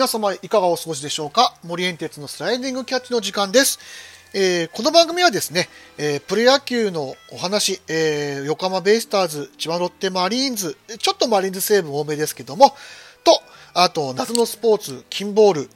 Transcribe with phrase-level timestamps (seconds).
[0.00, 1.54] 皆様いかがお過ごしでしょうか？
[1.62, 3.78] 森エンテツのスライディングキャッチの時間です。
[4.32, 5.68] えー、この番組はですね、
[5.98, 12.74] えー、プロ野球のお話、えー、横浜ベイスターズ、千葉ロッテマリーンズ、ちょっとマリーンズ成分多めですけども、
[13.24, 13.42] と、
[13.74, 15.70] あと、夏のスポーツ、金ボール、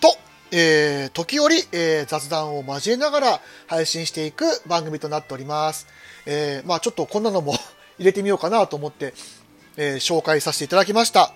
[0.00, 0.16] と、
[0.52, 5.88] えー、時折、えー、雑談を交えながら配信していく番組となっております。
[6.26, 7.54] えー、まあちょっとこんなのも
[7.98, 9.14] 入れてみようかなと思って、
[9.76, 11.34] えー、紹介させていただきました。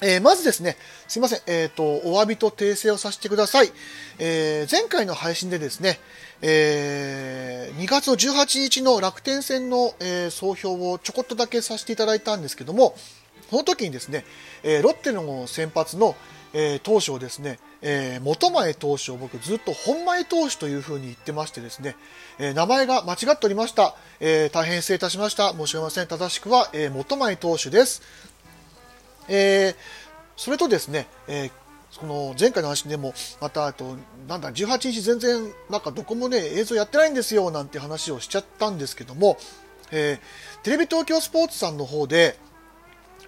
[0.00, 0.76] えー、まずですね、
[1.08, 3.72] すいません、え、ー、と、お詫びと訂正をさせてください。
[4.18, 5.98] えー、前回の配信でですね、
[6.40, 12.94] え2月の18日の楽天戦の、え総評をちょこっとだけさせていただいたんですけども、
[13.50, 14.24] その時にですね、
[14.62, 16.14] えロッテの先発の、
[16.54, 21.96] え投手をですね、え元前投手を僕ずっと本前投手というふうに言ってましてですね、
[22.38, 23.96] え名前が間違っておりました。
[24.20, 25.52] え大変失礼いたしました。
[25.54, 26.06] 申し訳ません。
[26.06, 28.02] 正しくは、え元前投手です。
[29.28, 29.76] えー、
[30.36, 31.50] それとですね、えー
[31.90, 33.96] その前回の話でもまたあと
[34.28, 39.38] なんだ18日全然なんかどこもね映像やってないんですよなんて話をしちゃったんですけども、
[39.90, 40.20] え、
[40.62, 42.38] テレビ東京スポーツさんの方で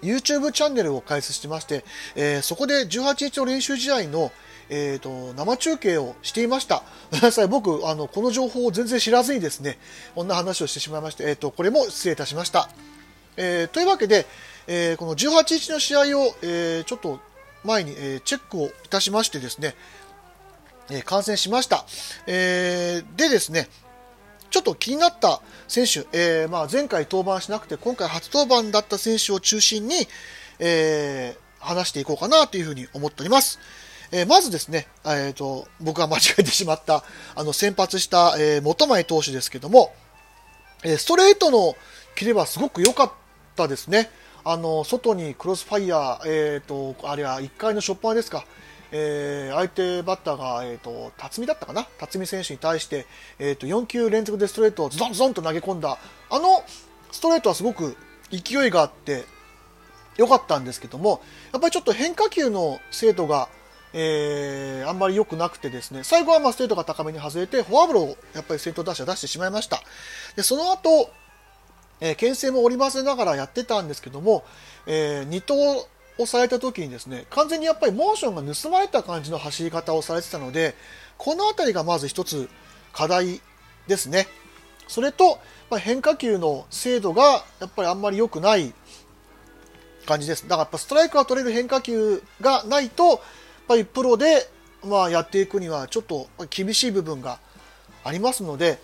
[0.01, 1.83] YouTube チャンネルを開設してまして、
[2.15, 4.31] え、そこで18日の練習試合の
[4.73, 6.83] えーと、生中継をしていました。
[7.11, 9.77] ごめんなさい、僕、あのこの情報を全然知らずにですね、
[10.15, 12.69] こんな話をしてしまいまして、えーと、これも失礼いたしました。
[13.35, 14.25] え、というわけで、
[14.67, 17.19] えー、この18日の試合を、えー、ちょっと
[17.63, 19.75] 前に、え、チェックをいたしましてですね、
[20.89, 21.85] え観戦しました。
[22.27, 23.69] えでですね、
[24.49, 30.07] ちょっと気になった選手、えまあ、前回登板しなくて今回初登板だった選手を中心に、
[30.59, 33.59] え話していこうかなというふうに思っております。
[34.11, 37.03] えまずですね、えーと、僕が間違えてしまった
[37.35, 39.93] あの先発した、え元前投手ですけども、
[40.83, 41.75] えストレートの
[42.15, 43.11] 切れはすごく良かっ
[43.55, 44.09] たですね。
[44.43, 48.45] あの外にクロスファイヤー、えーと、あれは1回のショッパーですか、
[48.91, 51.87] えー、相手バッターが、えーと、辰巳だったかな。
[51.99, 53.05] 辰巳選手に対して、
[53.39, 55.97] えーと、4球連続でストレートをズドンズドンと投げ込んだ。
[56.29, 56.63] あの
[57.11, 57.95] ストレートはすごく
[58.31, 59.25] 勢いがあって
[60.17, 61.21] 良かったんですけども
[61.51, 63.49] やっぱりちょっと変化球の精度が、
[63.93, 69.81] えー、あんまり良くなくてですね最後はまあストレートが高めに外れてフォアボールをやっぱり先頭打者出してしまいました。
[70.35, 71.09] でその後
[72.01, 74.43] えー、牽制も織り交ぜながらやってたんですけども、
[74.87, 80.75] えー、2投をされた時にですね完全にやっぱりモーションが盗まれた感じの走り方をされてたので
[81.17, 82.49] この辺りがまず1つ
[82.91, 83.41] 課題
[83.87, 84.27] ですね。
[84.87, 88.73] それと、まあ、変化球の精度がやっぱりあんまり良くない
[90.05, 90.43] 感じです。
[90.43, 93.19] だからやっぱストライクが取れる変化球がないとやっ
[93.67, 94.49] ぱりプロで、
[94.83, 97.39] まあ、やっていくにはちょっと厳しい部分が
[98.03, 98.79] ありますので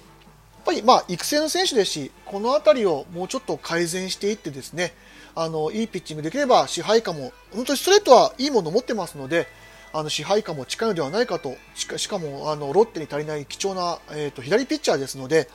[0.68, 4.94] ぱりまあ育成の選手ですし、この辺りをもうちょっと改善していってですね、
[5.34, 9.48] あのいいピッチングできれば支配下も、本当にストレートはいいものを持ってますので、
[9.94, 15.50] あの支配下も近いのではないかと、しかもあのロッテに足りない貴重な、えーと、左ピッチャーですので、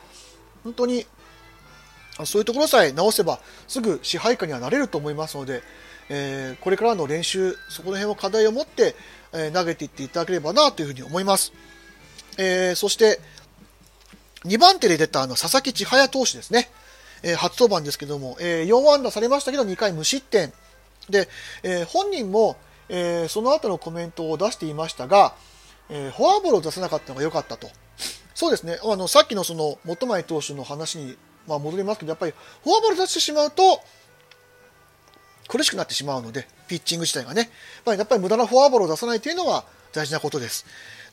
[0.65, 1.07] 本当に
[2.25, 5.63] そういうところさえ直せばすぐ支配下にはなれると思いますので、
[6.09, 8.95] えー、これからの練習、そこの辺を課題を持って、
[9.33, 11.53] えー、投げていっていただければなというふうに思います。
[12.39, 13.21] えー、そして、
[14.45, 16.71] 2番手で出たあの佐々木千早投手ですね、
[17.23, 20.53] えー、初登板ですけども、えー、4安打されましたけど2回無失点。
[21.09, 21.29] で、
[21.63, 22.57] えー、本人も、
[22.89, 25.35] えその後のコメントを出していましたが、
[25.89, 27.69] えフォアボールを出さなかったのが良かったと。
[28.35, 28.79] そうですね。
[28.83, 31.17] あのさっきのその元前投手の話に、
[31.47, 32.33] まあ、戻りますけどやっぱり
[32.63, 33.81] フォアボール出してしまうと
[35.49, 37.51] 苦しくなってしまうのでピッチング自体がね。
[37.87, 40.67] やっぱり無駄なフォアボールを出さないというのは大事なことです。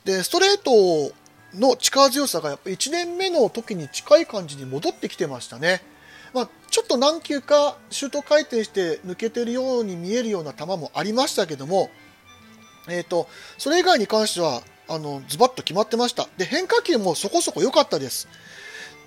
[0.04, 1.12] でストレートを
[1.54, 5.82] の力強さがやっぱ1年目の時に近い感じに戻ってきてましたね。
[6.32, 11.90] まあ、ちょっと何球かシュート回転して抜けてるように見えるような球もありましたけども、
[12.88, 13.28] えーと、
[13.58, 16.28] それ以外に関してはあのズバッと決まってました。
[16.36, 18.28] で変化球もそこそこ良かったです。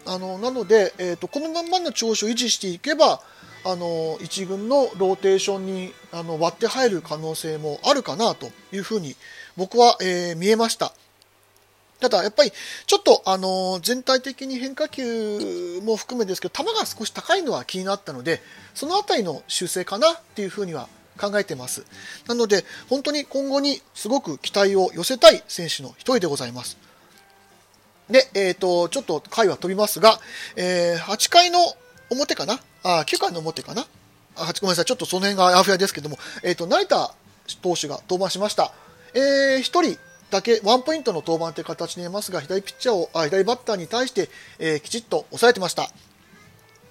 [0.06, 3.22] あのなので、えーと、このまんまの調子を維持していけば
[3.66, 9.16] あの1軍のローテーションにあの割って入る可能性もあるかなというふうに
[9.56, 10.94] 僕は、えー、見えました。
[12.00, 12.52] ただ、やっぱり
[12.86, 18.42] ちょっと、あの全体的に変化球も含めですけど、球が少し高いのは気になったので、
[18.74, 21.86] その辺りの修正かなっていうふうには考えてます。
[22.28, 26.78] なので、本当に今後にすごく期待を寄せたい選手の一人でございます。
[28.10, 30.20] で、えっ、ー、と、ちょっと回は飛びますが、
[30.56, 31.60] えー、8回の
[32.10, 32.60] 表かな？
[32.84, 33.86] あ、9回の表かな？
[34.36, 37.14] あごめんなさい、ちょっとその辺があふやですけども、えっ、ー、と、成田
[37.62, 38.74] 投手が登板しました。
[39.14, 40.00] えー、1人、
[40.34, 45.92] だけワンポイントの登板という形になりますが左ピッチャーをあ左バッターに対して、えー、きちっと抑えてました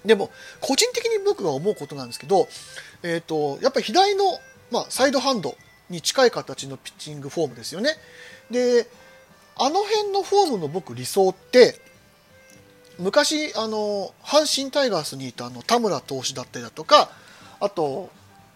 [0.05, 0.31] でも
[0.61, 2.47] 個人的に僕が思うことなんですけど、
[3.03, 4.23] えーと、やっぱり左の、
[4.71, 5.57] まあ、サイドハンド
[5.89, 7.91] に近い形のピッチングフォームですよね。
[8.49, 8.87] で、
[9.57, 11.79] あの辺のフォームの僕理想って、
[12.99, 17.09] 昔、あの、阪神タイガースにいたあの田村投手だったりだとか、
[17.59, 18.09] あと、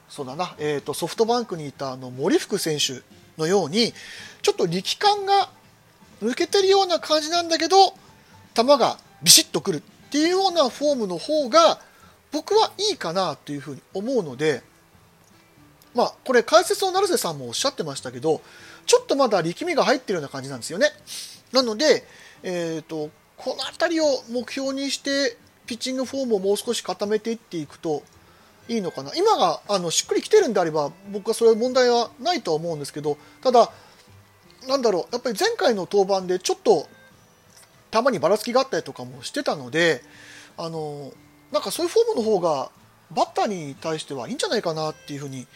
[0.09, 3.01] そうだな、えーと、ソフトバンクにいたあの森福選手
[3.37, 3.93] のように、
[4.41, 5.49] ちょっと力感が
[6.21, 7.93] 抜けてるような感じなんだけど、
[8.55, 11.79] 球がビシッとくるっていうようなフォームの方が、
[12.31, 14.61] 僕はいいかなというふうに思うので、
[15.95, 18.41] まあ、これ解説の成瀬さんもおっしゃってましたけど、
[18.85, 20.91] ちょっとまだ力みが入ってるような感じなんですよね。
[21.51, 22.05] なので、
[22.43, 28.03] えーと、この辺りを目標にしてピッチングフォームをもう少し固めていっていくと
[28.67, 29.11] いいのかな？
[29.15, 33.71] 今があのしっくりきてるんであれば僕はそれ問題はないとは思うんですけどただ
[34.67, 36.87] なんだろうやっぱり前回の登板でちょっと
[37.91, 40.01] 球にばらつきがあったりとかもしてたので
[40.57, 41.11] あの
[41.51, 42.69] なんかそういうフォームの方が
[43.11, 45.47] バッターに対してはいいんじゃないかなっていうふうに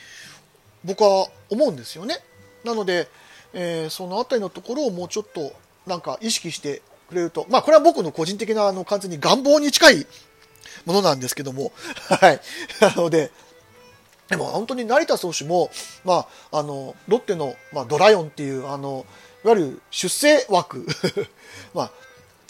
[0.85, 2.15] 僕は思うんですよね。
[2.63, 3.09] なので、
[3.53, 5.51] えー、その辺りのところをもうちょっと
[5.85, 10.07] なんか意識してくれると、まあこれは僕の個人的なあの完全に願望に近い
[10.85, 11.71] ものなんですけども、
[12.09, 12.41] はい。
[12.79, 13.31] なので、
[14.29, 15.71] でも本当に成田投手も、
[16.03, 19.05] まあ、あの、ロッテの、まあ、ドライオンっていう、あの、
[19.43, 20.85] いわゆる出世枠
[21.73, 21.91] まあ、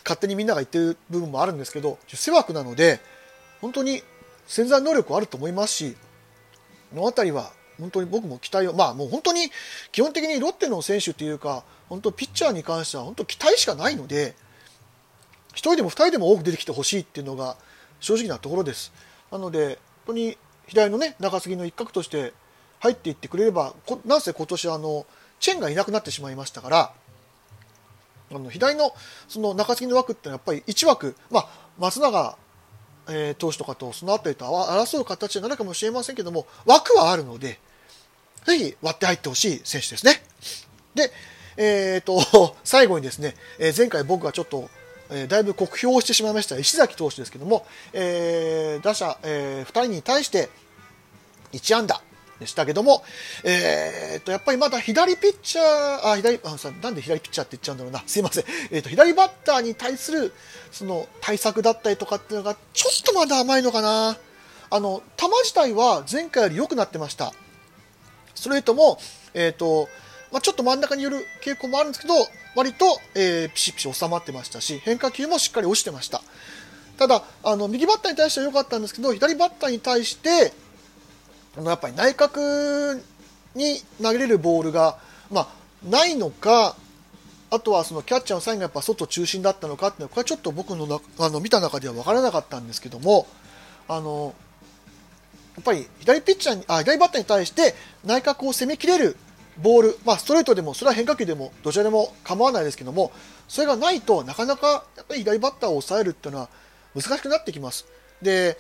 [0.04, 3.00] 勝手にみんなが言ってる部分もあるんですけど、出世枠なので、
[3.62, 4.04] 本当に
[4.48, 5.98] 潜在能力はあると思いますし、
[6.92, 9.50] この辺りは本当に僕も期待を、まあもう本当に
[9.92, 14.36] 基本的にロッテの選手というか、本当ピッチャーに関しては本当期待しかないので、
[15.54, 17.58] 1人でも2人でも多く出てきてほしいっていうのが
[18.02, 18.92] 正直なところです。
[19.32, 20.38] なので、本当に
[20.68, 22.34] 左のね、中継ぎの一角として
[22.80, 23.74] 入っていってくれれば、
[24.06, 25.06] なんせ今年あの、
[25.40, 26.94] チェンがいなくなってしまいましたから、
[28.34, 28.94] あの左の
[29.28, 32.38] その中継ぎの枠ってのはやっぱり1枠、まあ、松永、
[33.10, 37.60] えー、投手とかとその辺りと争う形になるかもしれませんけども、枠はあるので、
[38.46, 40.24] ぜひ割って入ってほしい選手ですね。
[40.96, 41.12] で、
[41.58, 44.70] えっ、ー、と、 最後にですね、えー、前回僕がちょっと
[45.12, 46.58] えー、だいぶ酷評してしまいました。
[46.58, 50.50] 石崎投手ですけども、えー、打者、えー、2人に対して
[51.52, 52.02] 1安打
[52.40, 53.04] でしたけども、
[53.44, 60.34] えー、とやっぱりまだ左ピッチャー、あ左あさなんで左ピッチャーって言っちゃうんだろうな、すいません、えー、と左バッターに対する
[60.72, 64.18] その対策だったりとかっていうのがちょっとまだ甘いのかな、
[64.70, 67.34] あの球自体は前回より良くなってました。
[68.34, 68.98] ストレートも、
[69.34, 69.88] えーと
[70.32, 72.16] まあ、ちょっと真ん中による傾向もあるんですけど、
[72.56, 76.22] 割と、えー、ピシピシ収まってましたし、変化球もしっかり落ちてました。
[76.98, 80.54] ただ、あの、右バッターに対しては良かったんですけど、左バッターに対して、
[81.58, 83.00] あの、やっぱり内角
[83.56, 84.98] に投げれるボールが、
[85.32, 85.48] まあ、
[85.90, 86.76] ないのか、
[87.50, 93.28] あとはそのキャッチャーのサインがやっぱ外中心だったのかっていうのは、これはちょっと僕のなあの見た中では分からなかったんですけども、
[93.88, 94.34] あの、
[95.56, 97.76] やっぱり左ピッチャーに、あ、左バッターに対して
[98.06, 99.18] 内角を攻めきれる
[99.58, 103.12] ボール、まあ、ストレートでも、それは変化球でも、どちらでも構わないですけども、
[103.48, 106.50] それがないとなかなかやっぱり左バッターを抑えるっていうのは
[106.96, 107.86] 難しくなってきます。
[108.22, 108.58] で、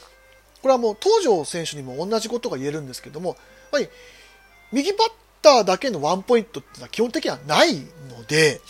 [0.61, 3.37] これはもう東條選手にも同じことが言えるんですけども、やっ
[3.71, 3.89] ぱり
[4.71, 5.11] 右バッ
[5.41, 7.75] ターだけのワンポイントってのは基本的にはない
[8.09, 8.61] ので、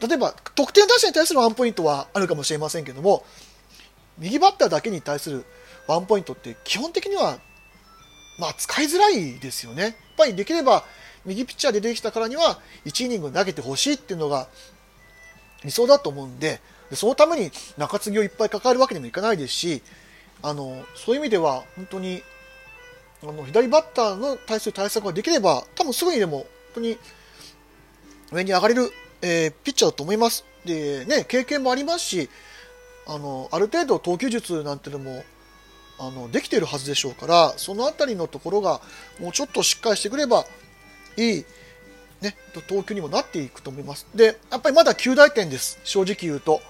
[0.00, 3.24] 例えば得点打者に対するワンポイントはあるかもしれませんけども、
[4.18, 5.44] 右バッターだけに対する
[5.86, 7.38] ワンポイントって基本的には、
[8.38, 9.82] まあ使いづらいですよね。
[9.82, 10.84] やっぱりできれば
[11.24, 14.48] 右ピッチャーで出てきたからには1イニング投げてほしいっていうのが
[15.64, 16.60] 理想だと思うんで
[16.90, 19.82] でそのために中継ぎをいっぱい抱えるわけにもいかないですし
[20.42, 22.22] あのそういう意味では本当に
[23.22, 26.98] あの左バッターの対する対策ができれば多分すぐにでも本当に
[28.32, 30.44] 上に上がれる、えー、ピッチャーだと思います。
[30.64, 32.28] でね、経験もありますし
[33.06, 35.24] あのある程度投球術なんてのも
[35.98, 38.80] あのできているはずでしょうからその辺りのところが
[39.18, 40.44] もうちょっとしっかりしてくれば
[41.18, 41.44] いい、
[42.20, 42.36] ね、
[42.68, 44.06] 投球にもなっていくと思います。
[44.14, 45.78] で、やっぱりまだ9大点です。
[45.84, 46.60] 正直言うと。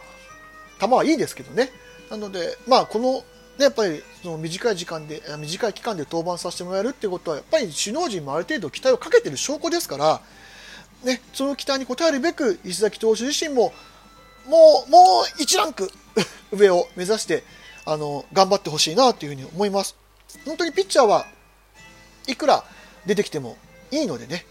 [0.80, 1.70] 球はいいですけどね。
[2.10, 3.14] なので、まあ、この、
[3.58, 10.20] ね、やっぱりその短い時間で、短い期間で登板させてもらえるってことは、やっぱり首脳陣もある程度期待をかけてる証拠ですから、
[11.04, 13.72] ね、その期待に応えるべく、石崎投手自身も、
[14.46, 15.90] もう、もう1ランク
[16.52, 17.44] 上を目指して、
[17.84, 19.96] あの、頑張ってほしいなというふうに思います。
[20.44, 21.26] 本当にピッチャーは
[22.26, 22.64] いくら
[23.06, 23.56] 出てきても
[23.90, 24.44] いいのでね、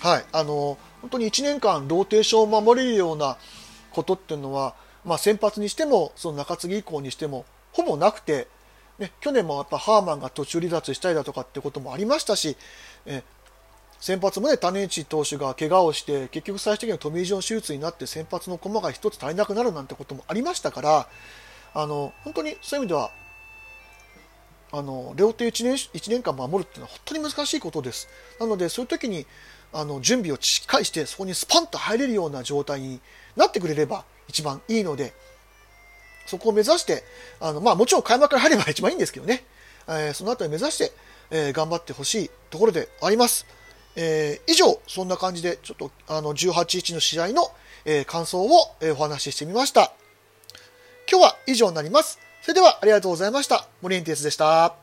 [0.00, 3.36] はい、あの本当に1年間ローテーションを守れるような
[3.92, 8.48] ことっていうのは、まあ、先発にしてもその中継ぎ以降にしてもほぼなくて、
[8.98, 12.56] ね、去年もやっぱハーマンが途中離脱したりだとかってこともありましたし、
[13.06, 13.22] え
[14.02, 21.08] 先発もね、種市投手が怪我をして、結局最終的にはトミー・ジョン手術になって先発の駒が1つ足りなくなるなんてこともありましたから、
[21.72, 23.12] あの、本当にそういう意味では、
[24.72, 28.08] あの両手1年 ,1 年間守るっていうのは本当に難しいことです。
[28.40, 29.26] なので、そういう時に
[29.72, 33.00] あの準備をしっかりして、そこにスパンと入れるような状態に
[33.36, 35.12] なってくれれば一番いいので、
[36.26, 37.04] そこを目指して、
[37.40, 39.44] あのまあ、もちろん開幕から入れば 一番いいんですけどね、
[39.88, 40.92] えー、そのあたり目指して、
[41.30, 43.46] えー、頑張ってほしいところであります。
[43.94, 47.52] えー、以上、そんな感じで、ちょっとあの18日の試合の、
[47.84, 49.92] え感想を、えお話ししてみました。
[51.10, 52.18] 今日は以上になります。
[52.42, 53.68] それではありがとうございました。
[53.80, 54.81] 森エンティスでした。